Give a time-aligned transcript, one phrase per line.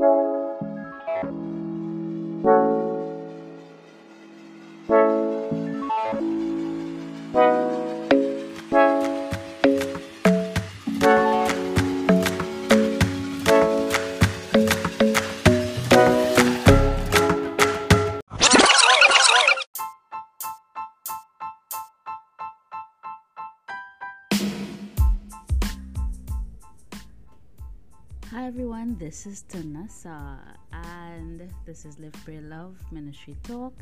[0.00, 0.29] Hi
[29.10, 30.38] this is Tanasa
[30.72, 33.74] and this is Live Pray Love Ministry Talk.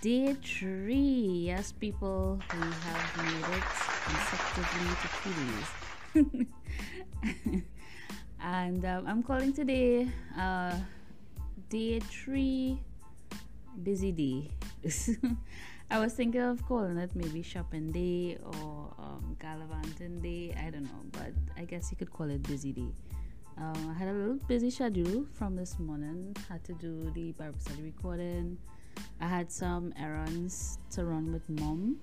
[0.00, 1.50] Day three.
[1.50, 3.66] Yes, people, we have made it
[4.06, 5.34] consecutively to two
[7.34, 7.62] days.
[8.40, 10.08] and um, I'm calling today
[10.38, 10.76] uh,
[11.68, 12.78] day three
[13.82, 14.48] busy day.
[15.90, 20.54] I was thinking of calling it maybe shopping day or um, gallivanting day.
[20.56, 22.92] I don't know, but I guess you could call it busy day.
[23.58, 26.34] Um, I had a little busy schedule from this morning.
[26.48, 28.56] Had to do the Bible study recording.
[29.20, 31.96] I had some errands to run with mom.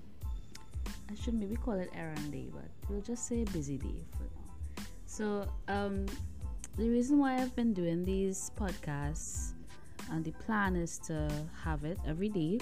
[0.86, 4.84] I should maybe call it errand day, but we'll just say busy day for now.
[5.06, 6.06] So, um,
[6.76, 9.52] the reason why I've been doing these podcasts
[10.10, 11.30] and the plan is to
[11.64, 12.58] have it every day,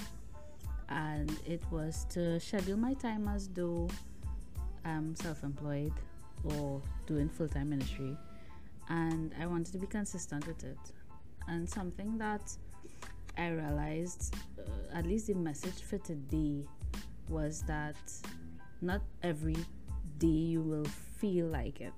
[0.89, 3.89] and it was to schedule my time as though
[4.85, 5.93] I'm self employed
[6.45, 8.17] or doing full time ministry
[8.89, 10.79] and I wanted to be consistent with it.
[11.47, 12.53] And something that
[13.37, 16.67] I realized, uh, at least the message for today,
[17.29, 17.97] was that
[18.81, 19.57] not every
[20.19, 20.87] day you will
[21.19, 21.93] feel like it.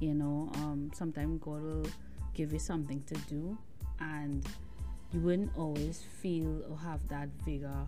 [0.00, 1.86] You know, um, sometimes God will
[2.34, 3.56] give you something to do,
[4.00, 4.46] and
[5.12, 7.86] you wouldn't always feel or have that vigor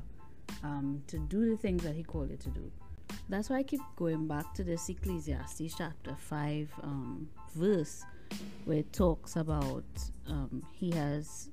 [0.62, 2.72] um, to do the things that He called you to do.
[3.31, 8.03] That's why I keep going back to this Ecclesiastes chapter 5 um, verse
[8.65, 9.84] where it talks about
[10.27, 11.51] um, he has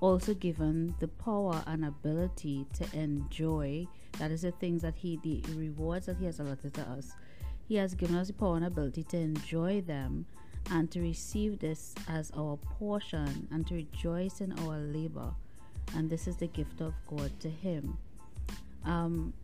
[0.00, 3.86] also given the power and ability to enjoy.
[4.18, 7.12] That is the things that he the rewards that he has allotted to us.
[7.68, 10.24] He has given us the power and ability to enjoy them
[10.70, 15.34] and to receive this as our portion and to rejoice in our labor.
[15.94, 17.98] And this is the gift of god to him.
[18.86, 19.34] Um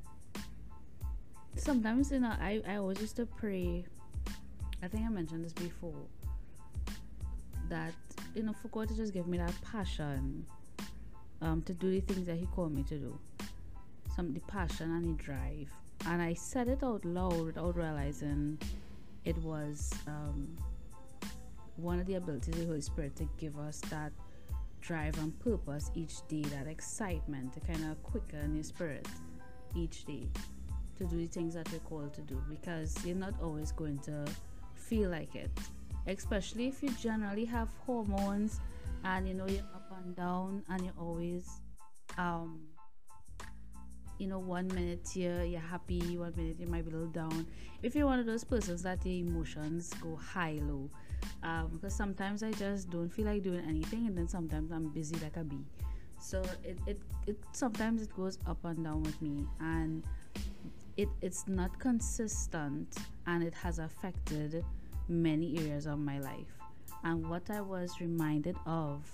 [1.56, 3.84] sometimes you know i i always used to pray
[4.82, 6.06] i think i mentioned this before
[7.68, 7.92] that
[8.34, 10.44] you know for God to just give me that passion
[11.40, 13.18] um, to do the things that He called me to do.
[14.14, 15.68] Some the passion and the drive.
[16.06, 18.58] And I said it out loud without realizing
[19.24, 20.56] it was um,
[21.76, 24.12] one of the abilities of the Holy Spirit to give us that
[24.80, 29.06] drive and purpose each day, that excitement to kind of quicken your spirit
[29.74, 30.28] each day
[30.96, 34.24] to do the things that you're called to do because you're not always going to
[34.74, 35.50] feel like it.
[36.06, 38.60] Especially if you generally have hormones
[39.04, 41.48] and you know you're up and down and you're always
[42.18, 42.60] um
[44.18, 47.46] you know one minute you're, you're happy one minute you might be a little down.
[47.82, 50.90] If you're one of those persons that the emotions go high low
[51.42, 55.16] um, because sometimes i just don't feel like doing anything and then sometimes i'm busy
[55.16, 55.64] like a bee.
[56.20, 60.02] So it, it, it sometimes it goes up and down with me and
[60.96, 62.96] it, it's not consistent
[63.26, 64.64] and it has affected
[65.08, 66.58] many areas of my life.
[67.02, 69.04] And what I was reminded of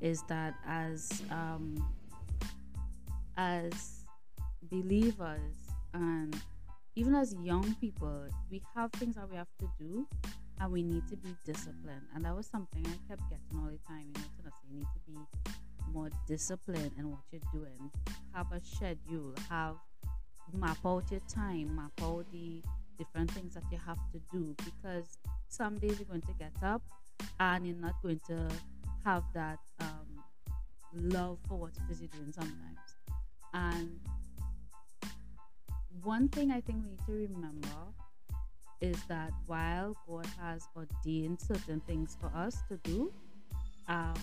[0.00, 1.86] is that as um,
[3.36, 4.04] as
[4.70, 5.56] believers
[5.92, 6.34] and
[6.94, 10.06] even as young people, we have things that we have to do
[10.60, 12.02] and we need to be disciplined.
[12.14, 14.06] And that was something I kept getting all the time.
[14.38, 15.18] You know, you need to be
[15.92, 17.90] more disciplined in what you're doing.
[18.32, 19.76] Have a schedule, have
[20.52, 22.62] map out your time, map out the
[22.98, 25.18] different things that you have to do because
[25.48, 26.82] some days you're going to get up
[27.40, 28.48] and you're not going to
[29.04, 30.22] have that um,
[30.94, 32.96] love for what it is you're doing sometimes.
[33.54, 33.98] And
[36.02, 37.68] one thing I think we need to remember
[38.80, 43.12] is that while God has ordained certain things for us to do,
[43.88, 44.14] um,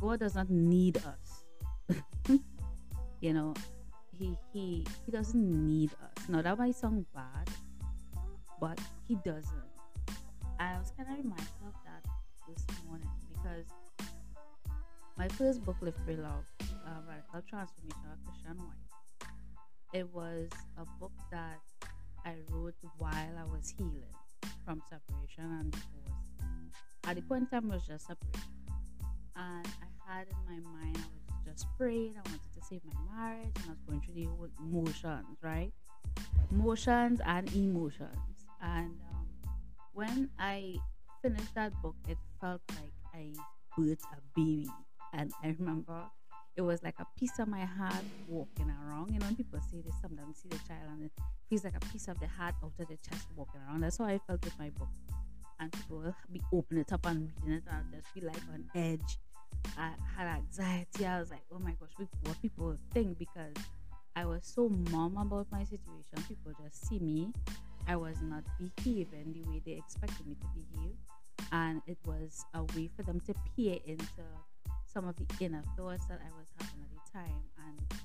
[0.00, 1.44] God does not need us.
[3.24, 3.54] you know,
[4.18, 6.28] he he he doesn't need us.
[6.28, 7.48] Now that might sound bad,
[8.60, 8.78] but
[9.08, 9.70] he doesn't.
[10.60, 12.04] I was kind of reminded of that
[12.46, 13.64] this morning because
[15.16, 19.30] my first book, Live Pray Love, uh, Radical Transformation of Christian Wife,
[19.94, 21.60] it was a book that
[22.26, 24.14] I wrote while I was healing
[24.66, 26.74] from separation and divorce.
[27.06, 28.52] At the point in time, it was just separation.
[29.34, 31.23] And I had in my mind, I was
[31.54, 35.38] just I wanted to save my marriage and I was going through the whole motions,
[35.42, 35.72] right?
[36.50, 38.46] Motions and emotions.
[38.60, 39.26] And um,
[39.92, 40.76] when I
[41.22, 43.32] finished that book, it felt like I
[43.78, 44.68] birthed a baby.
[45.12, 46.02] And I remember
[46.56, 49.12] it was like a piece of my heart walking around.
[49.12, 51.12] You know, people say this, sometimes see the child and it
[51.48, 53.82] feels like a piece of the heart out of the chest walking around.
[53.82, 54.88] That's how I felt with my book.
[55.60, 58.64] And people will be opening it up and reading it and just feel like on
[58.74, 59.18] edge.
[59.76, 61.06] I had anxiety.
[61.06, 63.54] I was like, oh my gosh, what people think because
[64.16, 66.24] I was so mum about my situation.
[66.28, 67.32] People just see me.
[67.88, 70.94] I was not behaving the way they expected me to behave.
[71.50, 74.22] And it was a way for them to peer into
[74.86, 77.42] some of the inner thoughts that I was having at the time.
[77.66, 78.00] And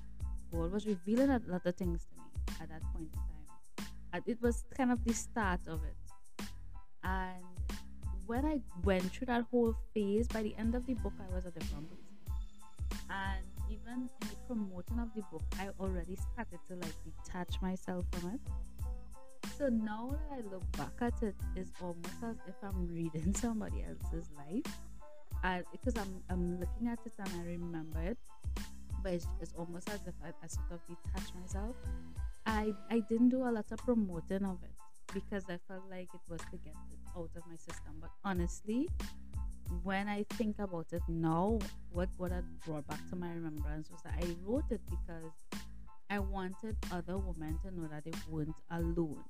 [0.52, 3.88] God was revealing a lot of things to me at that point in time.
[4.12, 6.46] And it was kind of the start of it.
[7.04, 7.44] And
[8.30, 11.46] when I went through that whole phase, by the end of the book, I was
[11.46, 11.82] at the place.
[13.10, 18.04] And even in the promoting of the book, I already started to like detach myself
[18.12, 18.40] from it.
[19.58, 23.82] So now that I look back at it, it's almost as if I'm reading somebody
[23.82, 24.72] else's life
[25.42, 28.18] I, because I'm I'm looking at it and I remember it,
[29.02, 31.74] but it's, it's almost as if I, I sort of detach myself.
[32.46, 36.20] I I didn't do a lot of promoting of it because I felt like it
[36.28, 37.94] was to get it out of my system.
[38.00, 38.88] But honestly,
[39.82, 41.58] when I think about it now,
[41.92, 45.60] what what had brought back to my remembrance was that I wrote it because
[46.10, 49.22] I wanted other women to know that they weren't alone.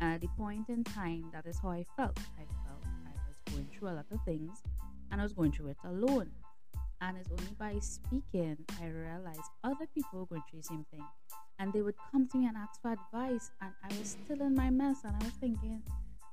[0.00, 2.18] And at the point in time, that is how I felt.
[2.38, 4.62] I felt I was going through a lot of things
[5.10, 6.30] and I was going through it alone.
[7.00, 11.04] And it's only by speaking I realized other people were going through the same thing.
[11.62, 14.52] And they would come to me and ask for advice, and I was still in
[14.56, 15.80] my mess, and I was thinking,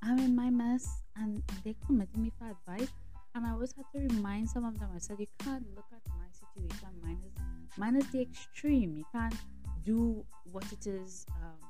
[0.01, 2.89] I'm in my mess, and they come to me for advice.
[3.35, 4.89] And I always had to remind some of them.
[4.95, 6.89] I said, you can't look at my situation.
[7.03, 7.33] Mine is
[7.77, 8.97] mine is the extreme.
[8.97, 9.35] You can't
[9.85, 11.69] do what it is um,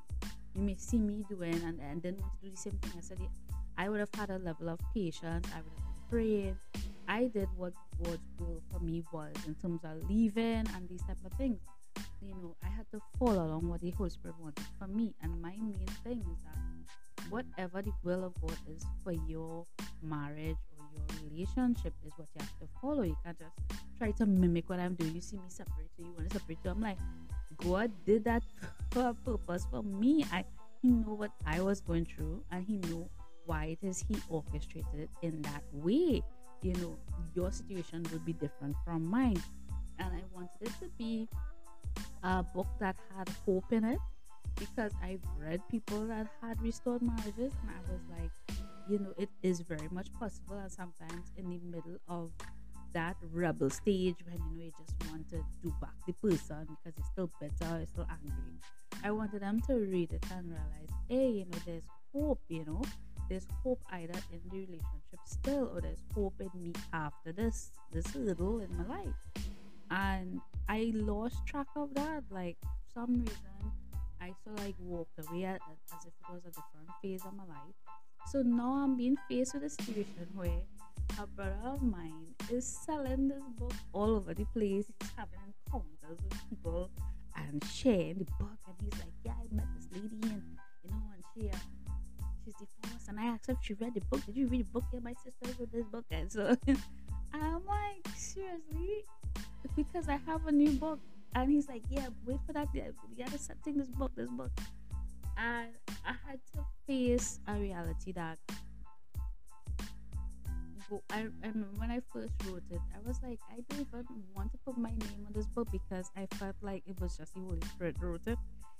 [0.55, 2.93] you may see me doing, and, and then want to do the same thing.
[2.97, 3.19] I said,
[3.77, 5.47] I would have had a level of patience.
[5.53, 6.57] I would have praying.
[7.07, 7.73] I did what
[8.03, 11.59] God's will for me was in terms of leaving and these type of things.
[12.21, 15.13] You know, I had to follow along what the Holy Spirit wanted for me.
[15.21, 19.65] And my main thing is that whatever the will of God is for your
[20.01, 23.03] marriage or your relationship is what you have to follow.
[23.03, 23.55] You can't just
[23.97, 25.15] try to mimic what I'm doing.
[25.15, 26.57] You see me separate, so you want to separate.
[26.63, 26.97] So I'm like,
[27.57, 28.43] God did that
[28.91, 30.25] for a purpose for me.
[30.31, 30.43] I
[30.81, 33.09] He knew what I was going through, and He knew
[33.45, 36.23] why it is He orchestrated it in that way
[36.61, 36.97] you know
[37.35, 39.41] your situation would be different from mine
[39.99, 41.27] and i wanted it to be
[42.23, 43.99] a book that had hope in it
[44.57, 48.31] because i've read people that had restored marriages and i was like
[48.89, 52.31] you know it is very much possible and sometimes in the middle of
[52.93, 56.97] that rebel stage when you know you just want to do back the person because
[56.97, 58.59] it's still bitter, it's still angry.
[59.03, 62.81] I wanted them to read it and realize, hey, you know, there's hope, you know,
[63.29, 68.15] there's hope either in the relationship still or there's hope in me after this this
[68.15, 69.15] little in my life
[69.91, 72.57] and i lost track of that like
[72.93, 73.71] some reason
[74.21, 75.59] i sort of like walked away as
[76.05, 77.75] if it was a different phase of my life
[78.31, 80.61] so now i'm being faced with a situation where
[81.21, 86.19] a brother of mine is selling this book all over the place he's having encounters
[86.23, 86.89] with people
[87.35, 90.43] and sharing the book and he's like yeah i met this lady and
[90.83, 91.59] you know and she um,
[92.45, 94.25] she's divorced and I asked if she read the book.
[94.25, 94.83] Did you read the book?
[94.93, 96.05] Yeah, my sister read this book.
[96.11, 96.55] And so
[97.33, 99.03] I'm like, seriously?
[99.75, 100.99] Because I have a new book.
[101.35, 102.67] And he's like, yeah, wait for that.
[102.73, 102.81] We
[103.17, 104.51] gotta take this book, this book.
[105.37, 105.69] And
[106.05, 108.37] I had to face a reality that
[111.11, 114.51] I, I remember when I first wrote it, I was like, I don't even want
[114.53, 117.41] to put my name on this book because I felt like it was just the
[117.41, 118.39] Holy Spirit wrote it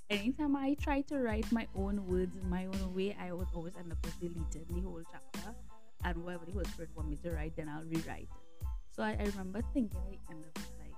[0.09, 3.74] anytime I try to write my own words in my own way, I would always
[3.77, 5.55] end up with deleting the whole chapter.
[6.03, 8.49] And whatever the Holy Spirit want me to write, then I'll rewrite it.
[8.91, 10.46] So I, I remember thinking like, was
[10.79, 10.93] like,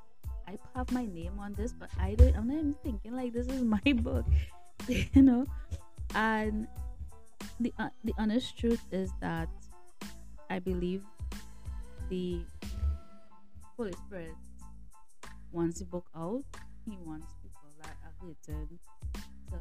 [0.47, 2.35] I have my name on this, but I don't.
[2.35, 4.25] I'm not even thinking like this is my book,
[4.87, 5.45] you know.
[6.15, 6.67] And
[7.59, 9.49] the uh, the honest truth is that
[10.49, 11.03] I believe
[12.09, 12.41] the
[13.77, 14.35] Holy Spirit
[15.51, 16.43] wants the book out.
[16.85, 18.79] He wants people that are written
[19.49, 19.57] to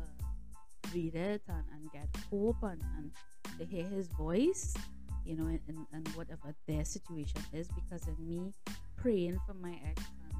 [0.94, 3.10] read it and, and get hope and, and
[3.58, 4.74] to hear his voice,
[5.24, 7.68] you know, and, and whatever their situation is.
[7.68, 8.52] Because of me
[8.96, 10.34] praying for my ex and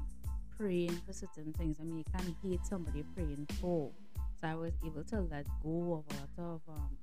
[0.57, 3.91] praying for certain things, I mean, you can't hate somebody praying for.
[4.39, 6.97] So I was able to let go of a lot of um,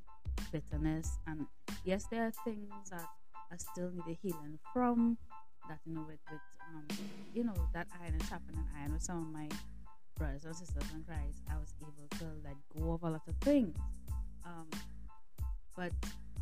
[0.53, 1.19] bitterness.
[1.27, 1.47] And
[1.85, 3.07] yes, there are things that
[3.53, 5.19] I still need a healing from.
[5.69, 6.41] That you know, with, with
[6.75, 6.87] um,
[7.35, 8.65] you know, that iron is happening.
[8.83, 9.49] I know some of my
[10.17, 13.35] brothers and sisters in Christ, I was able to let go of a lot of
[13.37, 13.77] things.
[14.45, 14.69] Um,
[15.77, 15.93] but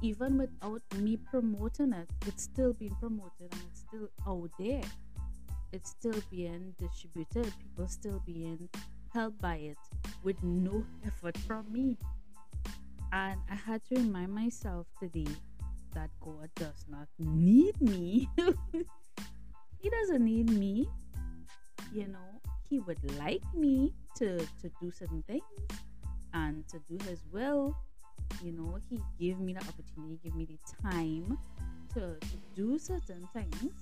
[0.03, 4.83] even without me promoting it, it's still being promoted and it's still out there.
[5.73, 7.53] It's still being distributed.
[7.59, 8.69] People still being
[9.13, 9.79] helped by it
[10.23, 11.97] with no effort from me.
[13.13, 15.27] And I had to remind myself today
[15.95, 18.29] that God does not need me.
[19.81, 20.89] he doesn't need me.
[21.95, 25.43] You know, He would like me to, to do certain things
[26.35, 27.75] and to do His will
[28.43, 31.39] you know he gave me the opportunity give me the time
[31.95, 33.73] to, to do certain things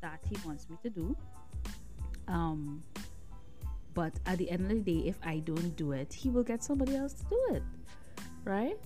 [0.00, 1.16] that he wants me to do.
[2.26, 2.82] Um
[3.94, 6.62] but at the end of the day if i don't do it he will get
[6.62, 7.62] somebody else to do it
[8.44, 8.76] right?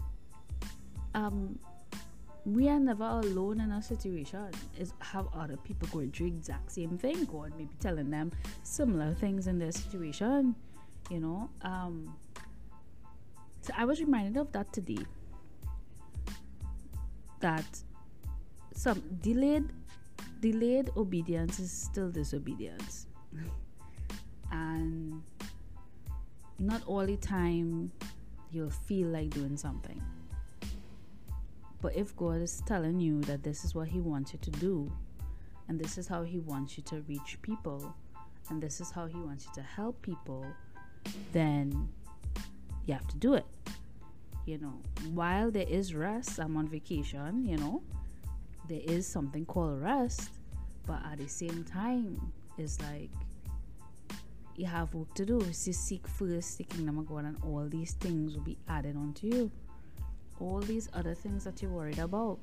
[1.14, 1.58] Um
[2.44, 4.50] we are never alone in a situation.
[4.76, 7.25] Is have other people going through exact same thing?
[7.26, 8.32] God maybe telling them
[8.64, 10.56] similar things in their situation
[11.11, 11.50] you know?
[11.62, 12.14] Um
[13.62, 14.99] so I was reminded of that today.
[17.40, 17.64] That
[18.75, 19.71] some delayed
[20.40, 23.07] delayed obedience is still disobedience.
[24.52, 25.23] and
[26.59, 27.90] not all the time
[28.50, 30.02] you'll feel like doing something.
[31.81, 34.92] But if God is telling you that this is what He wants you to do,
[35.69, 37.95] and this is how He wants you to reach people,
[38.50, 40.47] and this is how He wants you to help people,
[41.33, 41.88] then
[42.86, 43.46] you have to do it.
[44.44, 44.80] You know,
[45.12, 47.82] while there is rest, I'm on vacation, you know,
[48.68, 50.30] there is something called rest,
[50.86, 53.10] but at the same time, it's like
[54.56, 55.40] you have work to do.
[55.40, 58.96] It's just seek first the kingdom of God, and all these things will be added
[58.96, 59.50] onto you.
[60.40, 62.38] All these other things that you're worried about.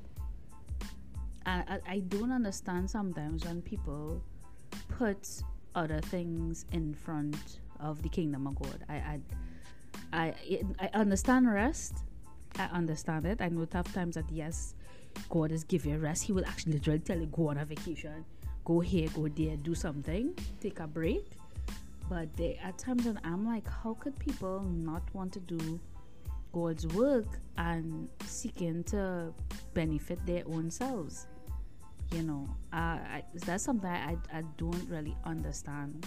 [1.46, 4.22] I, I, I don't understand sometimes when people
[4.88, 5.42] put
[5.74, 8.84] other things in front of the kingdom of God.
[8.88, 9.20] I, I
[10.12, 10.34] I
[10.78, 12.04] I understand rest.
[12.58, 13.40] I understand it.
[13.40, 14.74] I know tough times that yes,
[15.28, 16.24] God is giving rest.
[16.24, 18.24] He will actually literally tell you go on a vacation,
[18.64, 21.26] go here, go there, do something, take a break.
[22.08, 25.78] But there are times when I'm like, how could people not want to do
[26.52, 29.32] God's work and seeking to
[29.74, 31.28] benefit their own selves?
[32.12, 36.04] You know, uh, I, that's something I, I don't really understand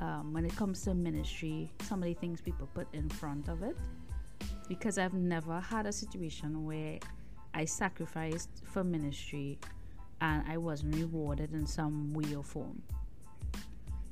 [0.00, 3.62] um, when it comes to ministry, some of the things people put in front of
[3.62, 3.76] it.
[4.68, 6.98] Because I've never had a situation where
[7.54, 9.58] I sacrificed for ministry
[10.20, 12.82] and I wasn't rewarded in some way or form.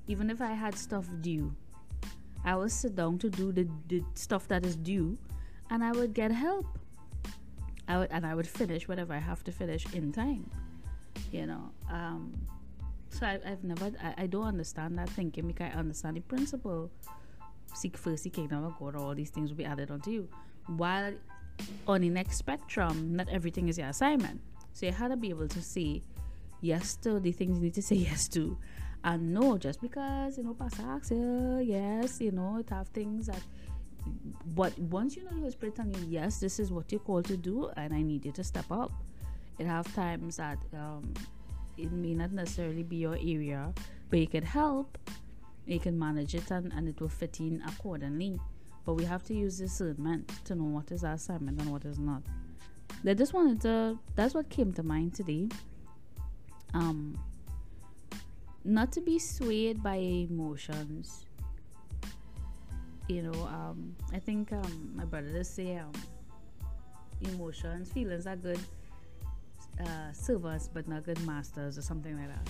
[0.07, 1.55] Even if I had stuff due,
[2.45, 5.19] I would sit down to do the, the stuff that is due
[5.71, 6.67] and I would get help.
[7.89, 10.51] I would and I would finish whatever I have to finish in time.
[11.33, 12.33] You know, um,
[13.15, 16.91] so I, have never, I, I don't understand that thinking because I understand the principle.
[17.75, 20.29] Seek first the kingdom of God, all these things will be added unto you.
[20.67, 21.15] While
[21.87, 24.41] on the next spectrum, not everything is your assignment.
[24.73, 26.03] So you had to be able to say
[26.61, 28.57] yes to the things you need to say yes to.
[29.03, 33.43] And no, just because, you know, Pastor asks yes, you know, it have things that
[34.55, 37.25] but once you know the Holy Spirit telling you, yes, this is what you're called
[37.27, 38.93] to do, and I need you to step up.
[39.59, 41.15] It have times that um,
[41.77, 43.73] it may not necessarily be your area,
[44.11, 44.99] but you could help,
[45.67, 48.39] you can manage it, and, and it will fit in accordingly.
[48.85, 51.99] But we have to use discernment to know what is our assignment and what is
[51.99, 52.23] not.
[53.07, 55.49] I just wanted to, that's what came to mind today.
[56.75, 57.19] Um,
[58.65, 61.25] not to be swayed by emotions.
[63.09, 65.93] You know, um, I think um, my brother say um,
[67.23, 68.61] emotions, feelings are good
[69.81, 72.49] uh, servers but not good masters or something like that.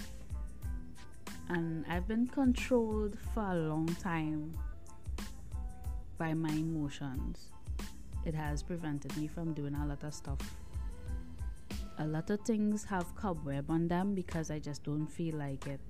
[1.49, 4.53] And I've been controlled for a long time
[6.17, 7.51] by my emotions.
[8.25, 10.39] It has prevented me from doing a lot of stuff.
[11.99, 15.81] A lot of things have cobweb on them because I just don't feel like it.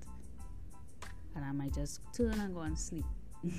[1.37, 3.05] And I might just turn and go and sleep.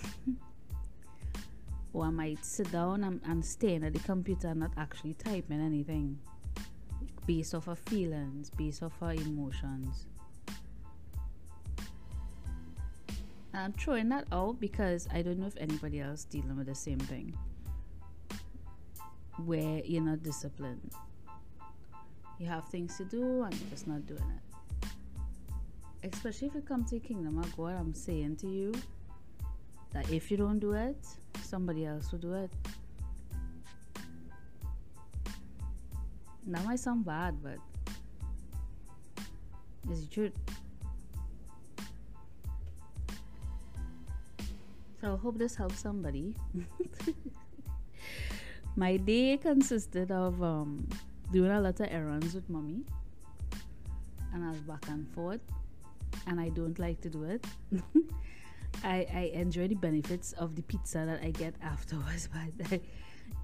[1.94, 5.62] or I might sit down and, and stay at the computer and not actually typing
[5.62, 6.20] anything
[7.25, 10.08] based off our feelings, based off our emotions.
[13.53, 17.00] I'm throwing that out because I don't know if anybody else dealing with the same
[17.00, 17.38] thing.
[19.46, 20.91] Where you're not disciplined.
[22.38, 24.89] You have things to do and you're just not doing it.
[26.13, 28.74] Especially if it comes to the kingdom of God, I'm saying to you
[29.94, 30.98] that if you don't do it,
[31.41, 32.51] somebody else will do it.
[36.47, 37.57] That might sound bad, but
[39.89, 40.33] it's the truth.
[45.01, 46.35] So I hope this helps somebody.
[48.75, 50.87] My day consisted of um,
[51.31, 52.83] doing a lot of errands with mommy,
[54.33, 55.41] and I was back and forth,
[56.27, 57.45] and I don't like to do it.
[58.83, 62.27] I, I enjoy the benefits of the pizza that I get afterwards,
[62.59, 62.81] but I,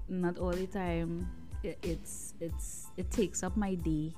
[0.08, 1.28] not all the time.
[1.62, 4.12] It, it's it's it takes up my day,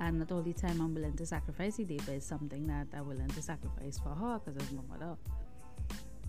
[0.00, 2.86] and not all the time I'm willing to sacrifice the day, but it's something that
[2.94, 5.16] I'm willing to sacrifice for her because it's my mother.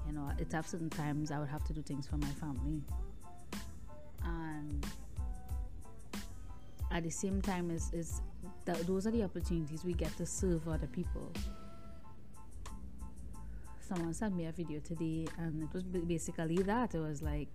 [0.06, 2.82] You know, it's have certain times I would have to do things for my family,
[4.24, 4.86] and
[6.92, 8.22] at the same time, is is
[8.66, 11.32] those are the opportunities we get to serve other people.
[13.80, 16.94] Someone sent me a video today and it was basically that.
[16.94, 17.48] It was like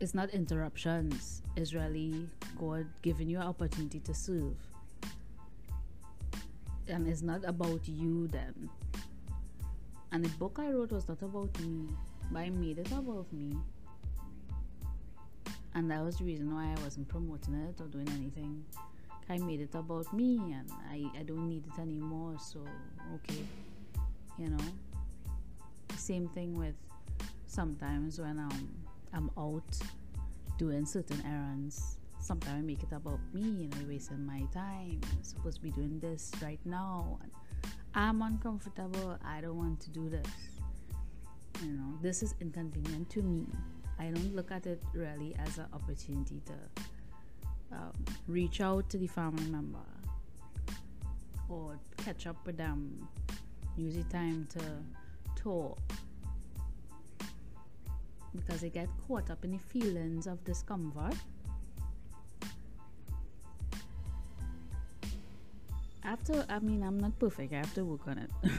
[0.00, 1.42] it's not interruptions.
[1.56, 2.26] It's really
[2.58, 4.56] god giving you an opportunity to serve.
[6.88, 8.68] And it's not about you then
[10.12, 11.88] and the book i wrote was not about me
[12.30, 13.56] but i made it about me.
[15.74, 18.64] And that was the reason why i wasn't promoting it or doing anything.
[19.28, 22.60] I made it about me and i, I don't need it anymore so
[23.14, 23.42] okay.
[24.38, 24.64] You know?
[25.96, 26.74] Same thing with
[27.46, 28.79] sometimes when I'm
[29.12, 29.78] I'm out
[30.58, 31.98] doing certain errands.
[32.20, 35.00] Sometimes I make it about me you know wasting my time.
[35.02, 37.18] I'm supposed to be doing this right now.
[37.94, 39.18] I'm uncomfortable.
[39.24, 40.26] I don't want to do this.
[41.62, 43.46] You know this is inconvenient to me.
[43.98, 46.82] I don't look at it really as an opportunity to
[47.72, 47.92] um,
[48.26, 49.78] reach out to the family member
[51.48, 53.08] or catch up with them.
[53.76, 54.60] Use the time to
[55.36, 55.78] talk
[58.34, 61.14] because they get caught up in the feelings of discomfort.
[66.02, 68.30] After, I mean, I'm not perfect, I have to work on it.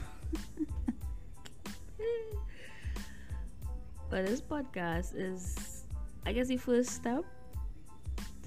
[4.09, 5.85] but this podcast is,
[6.25, 7.25] I guess, the first step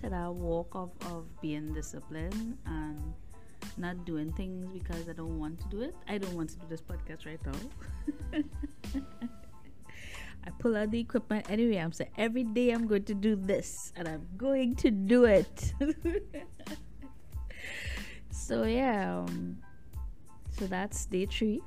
[0.01, 3.15] to that walk of, of being disciplined and
[3.77, 5.95] not doing things because I don't want to do it.
[6.09, 8.43] I don't want to do this podcast right now.
[10.65, 11.77] Pull out the equipment anyway.
[11.77, 15.75] I'm saying every day I'm going to do this and I'm going to do it.
[18.31, 19.59] so yeah, um,
[20.59, 21.61] so that's day three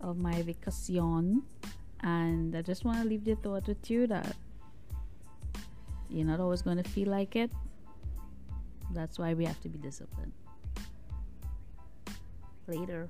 [0.00, 1.44] of my vacation,
[2.00, 4.34] and I just want to leave the thought with you that
[6.10, 7.52] you're not always going to feel like it.
[8.90, 10.32] That's why we have to be disciplined
[12.66, 13.08] later